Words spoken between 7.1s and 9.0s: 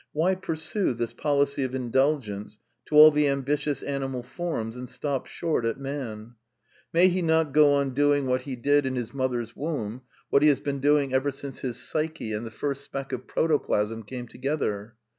not go on doing what he did